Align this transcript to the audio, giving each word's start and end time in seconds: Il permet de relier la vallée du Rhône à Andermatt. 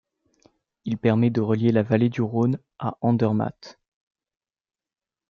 Il 0.85 0.97
permet 0.97 1.29
de 1.29 1.41
relier 1.41 1.71
la 1.71 1.83
vallée 1.83 2.09
du 2.09 2.23
Rhône 2.23 2.57
à 2.79 2.97
Andermatt. 3.01 3.77